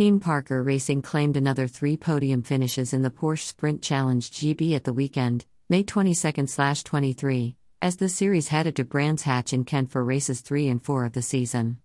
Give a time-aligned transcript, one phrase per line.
[0.00, 4.84] Team Parker Racing claimed another three podium finishes in the Porsche Sprint Challenge GB at
[4.84, 6.46] the weekend, May 22
[6.84, 11.04] 23, as the series headed to Brands Hatch in Kent for races 3 and 4
[11.04, 11.80] of the season.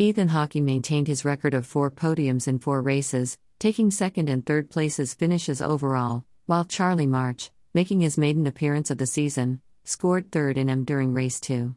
[0.00, 4.68] Ethan Hawkey maintained his record of four podiums in four races, taking second and third
[4.68, 10.58] places finishes overall, while Charlie March, making his maiden appearance of the season, scored third
[10.58, 11.76] in M during race 2.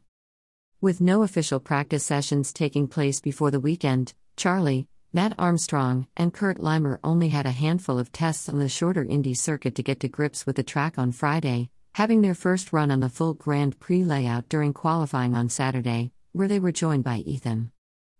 [0.81, 6.59] With no official practice sessions taking place before the weekend, Charlie, Matt Armstrong and Kurt
[6.59, 10.07] Limer only had a handful of tests on the shorter Indy circuit to get to
[10.07, 14.05] grips with the track on Friday, having their first run on the full Grand Prix
[14.05, 17.73] layout during qualifying on Saturday, where they were joined by Ethan.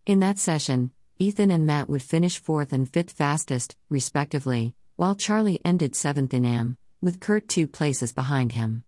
[0.06, 5.62] In that session, Ethan and Matt would finish fourth and fifth fastest, respectively, while Charlie
[5.64, 8.84] ended seventh in AM, with Kurt two places behind him.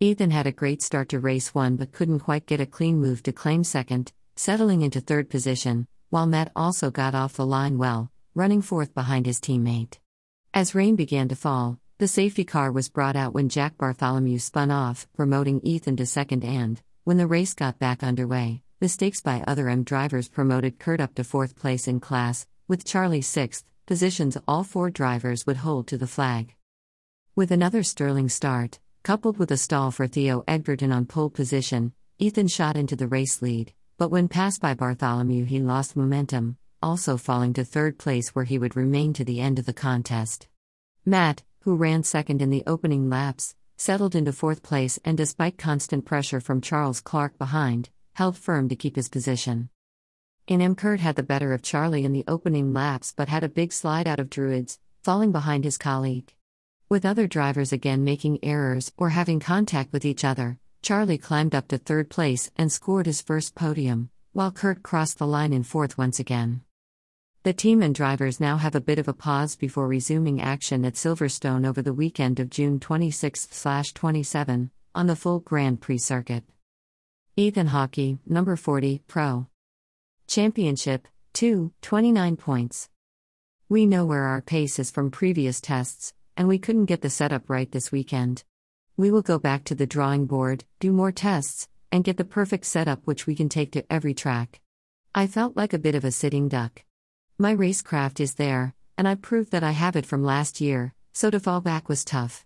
[0.00, 3.22] Ethan had a great start to race one but couldn't quite get a clean move
[3.24, 8.10] to claim second, settling into third position, while Matt also got off the line well,
[8.34, 9.98] running fourth behind his teammate.
[10.54, 14.70] As rain began to fall, the safety car was brought out when Jack Bartholomew spun
[14.70, 19.68] off, promoting Ethan to second and, when the race got back underway, mistakes by other
[19.68, 24.62] M drivers promoted Kurt up to fourth place in class, with Charlie sixth, positions all
[24.62, 26.54] four drivers would hold to the flag.
[27.34, 32.48] With another sterling start, coupled with a stall for Theo Edgerton on pole position, Ethan
[32.48, 37.52] shot into the race lead, but when passed by Bartholomew, he lost momentum, also falling
[37.54, 40.46] to third place where he would remain to the end of the contest.
[41.04, 46.04] Matt, who ran second in the opening laps, settled into fourth place and, despite constant
[46.04, 49.68] pressure from Charles Clark behind, held firm to keep his position.
[50.46, 50.76] In M.
[50.76, 54.06] Kurt had the better of Charlie in the opening laps but had a big slide
[54.06, 56.32] out of Druids, falling behind his colleague.
[56.88, 61.68] With other drivers again making errors or having contact with each other, Charlie climbed up
[61.68, 65.98] to third place and scored his first podium, while Kurt crossed the line in fourth
[65.98, 66.62] once again.
[67.42, 70.94] The team and drivers now have a bit of a pause before resuming action at
[70.94, 73.48] Silverstone over the weekend of June 26
[73.94, 76.44] 27 on the full Grand Prix circuit.
[77.36, 79.46] Ethan Hawkey, number 40, Pro.
[80.26, 82.88] Championship, 2, 29 points.
[83.68, 87.48] We know where our pace is from previous tests, and we couldn't get the setup
[87.48, 88.44] right this weekend.
[88.98, 92.64] We will go back to the drawing board, do more tests, and get the perfect
[92.64, 94.60] setup which we can take to every track.
[95.14, 96.82] I felt like a bit of a sitting duck.
[97.38, 101.30] My racecraft is there, and I proved that I have it from last year, so
[101.30, 102.44] to fall back was tough.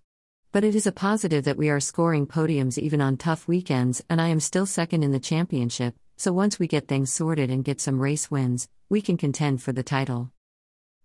[0.52, 4.20] But it is a positive that we are scoring podiums even on tough weekends, and
[4.20, 7.80] I am still second in the championship, so once we get things sorted and get
[7.80, 10.30] some race wins, we can contend for the title.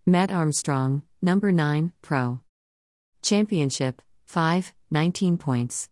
[0.06, 2.41] Matt Armstrong, number 9, Pro.
[3.22, 5.89] Championship, 5, 19 points.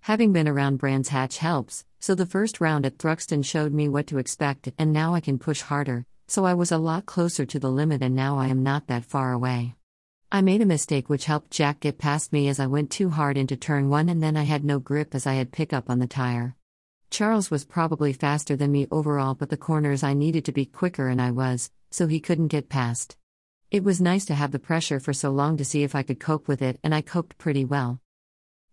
[0.00, 4.06] Having been around Brands Hatch helps, so the first round at Thruxton showed me what
[4.06, 7.58] to expect, and now I can push harder, so I was a lot closer to
[7.58, 9.74] the limit, and now I am not that far away.
[10.32, 13.36] I made a mistake which helped Jack get past me as I went too hard
[13.36, 16.06] into turn 1 and then I had no grip as I had pickup on the
[16.06, 16.56] tire.
[17.10, 21.08] Charles was probably faster than me overall, but the corners I needed to be quicker
[21.08, 23.18] and I was, so he couldn't get past.
[23.70, 26.18] It was nice to have the pressure for so long to see if I could
[26.18, 28.00] cope with it, and I coped pretty well.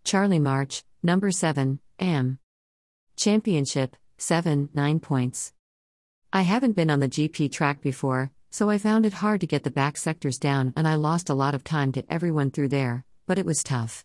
[0.04, 2.40] Charlie March, number 7, AM.
[3.16, 5.54] Championship, 7, 9 points.
[6.34, 9.64] I haven't been on the GP track before, so I found it hard to get
[9.64, 13.06] the back sectors down and I lost a lot of time to everyone through there,
[13.28, 14.04] but it was tough.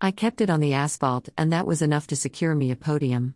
[0.00, 3.34] I kept it on the asphalt, and that was enough to secure me a podium.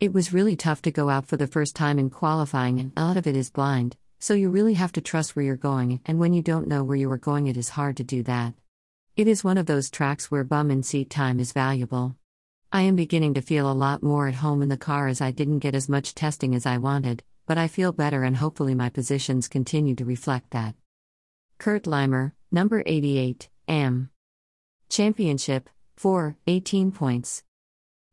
[0.00, 3.04] It was really tough to go out for the first time in qualifying, and a
[3.04, 6.18] lot of it is blind, so you really have to trust where you're going, and
[6.18, 8.52] when you don't know where you are going, it is hard to do that.
[9.16, 12.16] It is one of those tracks where bum and seat time is valuable.
[12.70, 15.30] I am beginning to feel a lot more at home in the car as I
[15.30, 18.90] didn't get as much testing as I wanted, but I feel better and hopefully my
[18.90, 20.74] positions continue to reflect that.
[21.58, 24.10] Kurt Limer, number 88, AM.
[24.90, 27.42] Championship, 4, 18 points.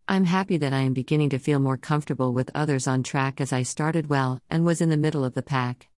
[0.07, 3.51] I'm happy that I am beginning to feel more comfortable with others on track as
[3.51, 5.89] I started well and was in the middle of the pack.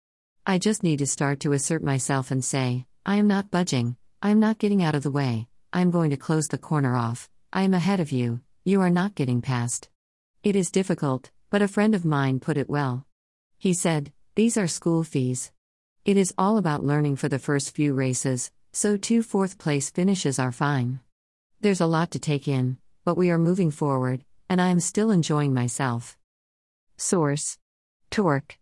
[0.50, 4.32] I just need to start to assert myself and say, I am not budging, I
[4.32, 7.30] am not getting out of the way, I am going to close the corner off,
[7.54, 9.90] I am ahead of you, you are not getting past.
[10.42, 13.06] It is difficult, but a friend of mine put it well.
[13.60, 15.52] He said, These are school fees.
[16.04, 20.40] It is all about learning for the first few races, so two fourth place finishes
[20.40, 21.00] are fine.
[21.62, 25.12] There's a lot to take in, but we are moving forward, and I am still
[25.12, 26.18] enjoying myself.
[26.98, 27.60] Source
[28.10, 28.58] Torque